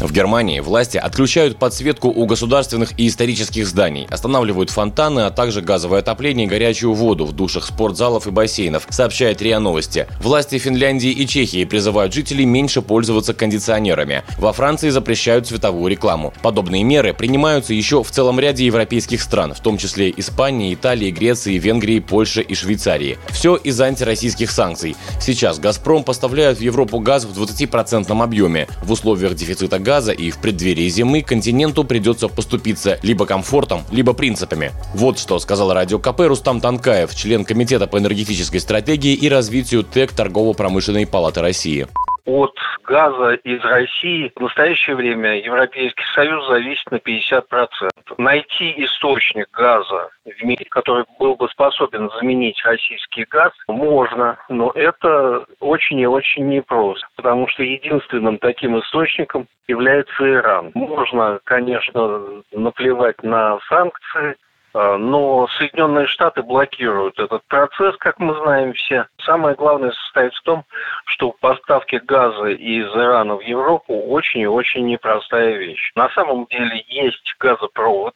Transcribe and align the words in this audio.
В 0.00 0.12
Германии 0.12 0.60
власти 0.60 0.96
отключают 0.96 1.58
подсветку 1.58 2.08
у 2.08 2.24
государственных 2.24 2.98
и 2.98 3.06
исторических 3.06 3.66
зданий, 3.66 4.06
останавливают 4.10 4.70
фонтаны, 4.70 5.20
а 5.20 5.30
также 5.30 5.60
газовое 5.60 6.00
отопление 6.00 6.46
и 6.46 6.48
горячую 6.48 6.94
воду 6.94 7.26
в 7.26 7.32
душах 7.32 7.66
спортзалов 7.66 8.26
и 8.26 8.30
бассейнов, 8.30 8.86
сообщает 8.88 9.42
РИА 9.42 9.58
Новости. 9.58 10.06
Власти 10.22 10.56
Финляндии 10.56 11.10
и 11.10 11.26
Чехии 11.26 11.66
призывают 11.66 12.14
жителей 12.14 12.46
меньше 12.46 12.80
пользоваться 12.80 13.34
кондиционерами. 13.34 14.22
Во 14.38 14.54
Франции 14.54 14.88
запрещают 14.88 15.48
цветовую 15.48 15.90
рекламу. 15.90 16.32
Подобные 16.40 16.82
меры 16.82 17.12
принимаются 17.12 17.74
еще 17.74 18.02
в 18.02 18.10
целом 18.10 18.40
ряде 18.40 18.64
европейских 18.64 19.20
стран, 19.20 19.52
в 19.52 19.60
том 19.60 19.76
числе 19.76 20.14
Испании, 20.16 20.72
Италии, 20.72 21.10
Греции, 21.10 21.58
Венгрии, 21.58 21.98
Польши 21.98 22.40
и 22.40 22.54
Швейцарии. 22.54 23.18
Все 23.28 23.54
из-за 23.56 23.84
антироссийских 23.84 24.50
санкций. 24.50 24.96
Сейчас 25.20 25.58
«Газпром» 25.58 26.04
поставляет 26.04 26.56
в 26.56 26.62
Европу 26.62 27.00
газ 27.00 27.26
в 27.26 27.38
20% 27.38 28.22
объеме. 28.22 28.66
В 28.82 28.92
условиях 28.92 29.34
дефицита 29.34 29.78
газа 29.78 29.89
газа 29.90 30.12
и 30.12 30.30
в 30.30 30.40
преддверии 30.40 30.86
зимы 30.86 31.20
континенту 31.20 31.82
придется 31.82 32.28
поступиться 32.28 33.00
либо 33.02 33.26
комфортом, 33.26 33.80
либо 33.90 34.14
принципами. 34.14 34.70
Вот 34.94 35.18
что 35.18 35.40
сказал 35.40 35.74
радио 35.74 35.98
КП 35.98 36.20
Рустам 36.28 36.60
Танкаев, 36.60 37.12
член 37.12 37.44
Комитета 37.44 37.88
по 37.88 37.98
энергетической 37.98 38.58
стратегии 38.58 39.14
и 39.14 39.28
развитию 39.28 39.82
ТЭК 39.82 40.12
Торгово-промышленной 40.12 41.08
палаты 41.08 41.40
России 41.40 41.88
от 42.30 42.54
газа 42.84 43.32
из 43.44 43.62
России 43.64 44.32
в 44.36 44.40
настоящее 44.40 44.94
время 44.94 45.40
Европейский 45.40 46.04
Союз 46.14 46.46
зависит 46.46 46.90
на 46.90 46.96
50%. 46.96 47.42
Найти 48.18 48.84
источник 48.84 49.48
газа 49.52 50.10
в 50.24 50.44
мире, 50.44 50.64
который 50.70 51.04
был 51.18 51.34
бы 51.34 51.48
способен 51.48 52.10
заменить 52.20 52.60
российский 52.64 53.24
газ, 53.28 53.52
можно, 53.68 54.38
но 54.48 54.70
это 54.74 55.44
очень 55.70 56.00
и 56.00 56.06
очень 56.06 56.48
непросто, 56.48 57.06
потому 57.16 57.46
что 57.48 57.62
единственным 57.62 58.38
таким 58.38 58.78
источником 58.80 59.46
является 59.68 60.28
Иран. 60.28 60.72
Можно, 60.74 61.38
конечно, 61.44 62.42
наплевать 62.52 63.22
на 63.22 63.60
санкции, 63.68 64.36
а, 64.74 64.98
но 64.98 65.46
Соединенные 65.58 66.06
Штаты 66.06 66.42
блокируют 66.42 67.20
этот 67.20 67.44
процесс, 67.46 67.96
как 67.98 68.18
мы 68.18 68.34
знаем 68.42 68.72
все. 68.72 69.06
Самое 69.24 69.54
главное 69.54 69.92
состоит 69.92 70.34
в 70.34 70.42
том, 70.42 70.64
что 71.04 71.32
поставки 71.40 72.00
газа 72.04 72.48
из 72.48 72.86
Ирана 72.88 73.36
в 73.36 73.42
Европу 73.42 73.94
очень 74.08 74.40
и 74.40 74.46
очень 74.46 74.86
непростая 74.86 75.56
вещь. 75.56 75.92
На 75.94 76.08
самом 76.10 76.46
деле 76.46 76.84
есть 76.88 77.36
газопровод, 77.38 78.14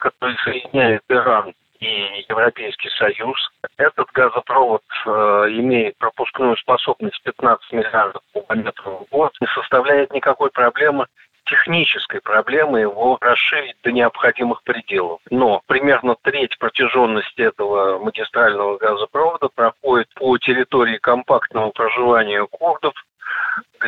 который 0.00 0.36
соединяет 0.44 1.02
Иран 1.08 1.54
и 1.78 2.24
Европейский 2.28 2.90
Союз. 2.90 3.38
Этот 3.76 4.10
газопровод 4.12 4.82
э, 5.06 5.10
имеет 5.10 5.96
пропускную 5.98 6.56
способность 6.56 7.22
15 7.22 7.72
миллиардов 7.72 8.22
кубометров 8.32 9.02
в 9.02 9.10
год, 9.10 9.32
не 9.40 9.46
составляет 9.48 10.12
никакой 10.12 10.50
проблемы 10.50 11.06
технической 11.44 12.20
проблемы 12.20 12.80
его 12.80 13.18
расширить 13.20 13.76
до 13.82 13.92
необходимых 13.92 14.62
пределов. 14.62 15.20
Но 15.30 15.60
примерно 15.66 16.16
треть 16.22 16.56
протяженности 16.58 17.40
этого 17.40 17.98
магистрального 17.98 18.78
газопровода 18.78 19.48
проходит 19.48 20.08
по 20.14 20.38
территории 20.38 20.98
компактного 20.98 21.70
проживания 21.70 22.46
курдов, 22.46 22.94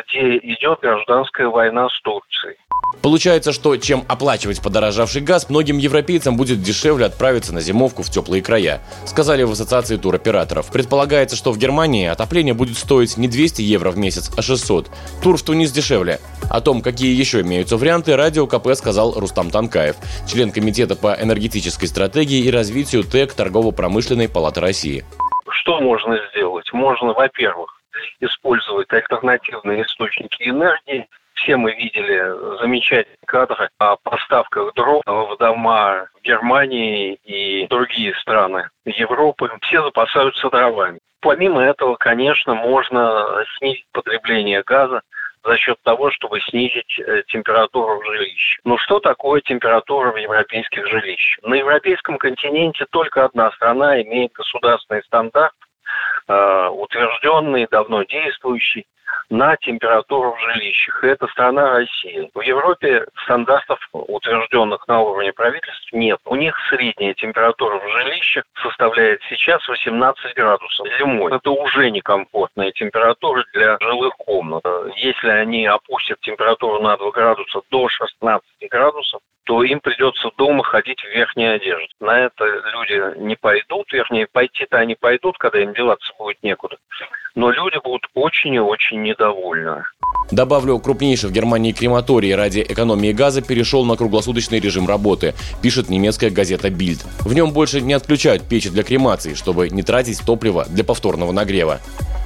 где 0.07 0.37
идет 0.37 0.79
гражданская 0.81 1.47
война 1.47 1.87
с 1.89 2.01
Турцией. 2.01 2.57
Получается, 3.01 3.51
что 3.51 3.75
чем 3.77 4.03
оплачивать 4.07 4.61
подорожавший 4.61 5.21
газ, 5.21 5.49
многим 5.49 5.77
европейцам 5.77 6.37
будет 6.37 6.61
дешевле 6.61 7.05
отправиться 7.05 7.53
на 7.53 7.61
зимовку 7.61 8.03
в 8.03 8.09
теплые 8.09 8.41
края, 8.41 8.81
сказали 9.05 9.43
в 9.43 9.51
Ассоциации 9.51 9.97
туроператоров. 9.97 10.71
Предполагается, 10.71 11.35
что 11.35 11.51
в 11.51 11.57
Германии 11.57 12.07
отопление 12.07 12.53
будет 12.53 12.77
стоить 12.77 13.17
не 13.17 13.27
200 13.27 13.61
евро 13.61 13.91
в 13.91 13.97
месяц, 13.97 14.31
а 14.37 14.41
600. 14.41 14.89
Тур 15.21 15.37
в 15.37 15.43
Тунис 15.43 15.71
дешевле. 15.71 16.19
О 16.49 16.61
том, 16.61 16.81
какие 16.81 17.13
еще 17.15 17.41
имеются 17.41 17.77
варианты, 17.77 18.15
радио 18.15 18.47
КП 18.47 18.69
сказал 18.73 19.13
Рустам 19.19 19.51
Танкаев, 19.51 19.95
член 20.27 20.51
Комитета 20.51 20.95
по 20.95 21.13
энергетической 21.13 21.87
стратегии 21.87 22.43
и 22.43 22.51
развитию 22.51 23.03
ТЭК 23.03 23.33
Торгово-промышленной 23.33 24.29
палаты 24.29 24.61
России. 24.61 25.03
Что 25.49 25.79
можно 25.79 26.17
сделать? 26.31 26.71
Можно, 26.73 27.13
во-первых, 27.13 27.75
использовать 28.19 28.91
альтернативные 28.91 29.83
источники 29.83 30.49
энергии, 30.49 31.07
все 31.35 31.57
мы 31.57 31.73
видели 31.73 32.57
замечательные 32.59 33.17
кадры 33.27 33.69
о 33.77 33.97
поставках 33.97 34.73
дров 34.73 35.03
в 35.05 35.37
дома 35.37 36.07
в 36.15 36.21
Германии 36.21 37.19
и 37.25 37.67
другие 37.67 38.15
страны 38.15 38.69
Европы. 38.85 39.49
Все 39.61 39.83
запасаются 39.83 40.49
дровами. 40.49 40.99
Помимо 41.19 41.61
этого, 41.61 41.95
конечно, 41.95 42.53
можно 42.53 43.43
снизить 43.57 43.85
потребление 43.91 44.63
газа 44.63 45.01
за 45.43 45.57
счет 45.57 45.77
того, 45.83 46.09
чтобы 46.11 46.39
снизить 46.41 46.99
э, 46.99 47.23
температуру 47.27 47.99
в 47.99 48.05
жилище. 48.05 48.59
Но 48.63 48.77
что 48.77 48.99
такое 48.99 49.41
температура 49.41 50.11
в 50.11 50.17
европейских 50.17 50.87
жилищах? 50.87 51.43
На 51.43 51.55
европейском 51.55 52.17
континенте 52.17 52.85
только 52.89 53.25
одна 53.25 53.51
страна 53.51 54.01
имеет 54.01 54.33
государственный 54.33 55.03
стандарт, 55.03 55.53
утвержденный, 56.27 57.67
давно 57.69 58.03
действующий, 58.03 58.85
на 59.29 59.55
температуру 59.57 60.35
в 60.35 60.39
жилищах. 60.39 61.03
И 61.03 61.07
это 61.07 61.27
страна 61.27 61.71
Россия. 61.71 62.29
В 62.33 62.41
Европе 62.41 63.05
стандартов, 63.23 63.79
утвержденных 63.91 64.87
на 64.87 65.01
уровне 65.01 65.33
правительств, 65.33 65.91
нет. 65.91 66.19
У 66.25 66.35
них 66.35 66.55
средняя 66.69 67.13
температура 67.13 67.79
в 67.79 67.89
жилищах 67.89 68.43
составляет 68.61 69.21
сейчас 69.29 69.67
18 69.67 70.35
градусов 70.35 70.87
зимой. 70.99 71.35
Это 71.35 71.51
уже 71.51 71.89
некомфортная 71.91 72.71
температура 72.71 73.43
для 73.53 73.77
жилых 73.79 74.15
комнат. 74.17 74.63
Если 74.97 75.29
они 75.29 75.65
опустят 75.65 76.19
температуру 76.21 76.81
на 76.81 76.97
2 76.97 77.11
градуса 77.11 77.61
до 77.69 77.89
16 77.89 78.43
градусов, 78.69 79.21
то 79.45 79.63
им 79.63 79.79
придется 79.79 80.31
дома 80.37 80.63
ходить 80.63 80.99
в 81.01 81.09
верхней 81.09 81.45
одежде. 81.45 81.87
На 81.99 82.25
это 82.25 82.45
люди 82.45 83.19
не 83.19 83.35
пойдут, 83.35 83.91
вернее, 83.93 84.27
пойти-то 84.31 84.77
они 84.77 84.95
пойдут, 84.95 85.37
когда 85.37 85.59
им 85.59 85.73
деваться 85.73 86.11
будет 86.17 86.41
некуда. 86.41 86.77
Но 87.35 87.51
люди 87.51 87.77
будут 87.83 88.03
очень 88.13 88.53
и 88.53 88.59
очень 88.59 89.01
недовольны. 89.01 89.83
Добавлю, 90.31 90.79
крупнейший 90.79 91.29
в 91.29 91.33
Германии 91.33 91.71
крематорий 91.71 92.33
ради 92.33 92.65
экономии 92.67 93.11
газа 93.11 93.41
перешел 93.41 93.85
на 93.85 93.95
круглосуточный 93.95 94.59
режим 94.59 94.87
работы, 94.87 95.35
пишет 95.61 95.89
немецкая 95.89 96.29
газета 96.29 96.69
Bild. 96.69 97.05
В 97.21 97.33
нем 97.33 97.51
больше 97.51 97.81
не 97.81 97.93
отключают 97.93 98.47
печи 98.47 98.69
для 98.69 98.83
кремации, 98.83 99.33
чтобы 99.33 99.69
не 99.69 99.83
тратить 99.83 100.21
топливо 100.25 100.65
для 100.67 100.83
повторного 100.83 101.31
нагрева. 101.31 101.79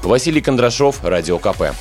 Василий 0.04 0.42
Кондрашов, 0.42 1.04
Радио 1.04 1.40
КП. 1.40 1.74